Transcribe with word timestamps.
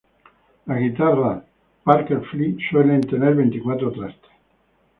Las 0.65 0.79
guitarras 0.79 1.43
Parker 1.83 2.21
Fly 2.31 2.57
suelen 2.71 3.01
tener 3.01 3.35
veinticuatro 3.35 3.91
trastes. 3.91 4.31